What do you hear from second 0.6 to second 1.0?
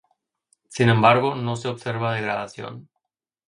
Sin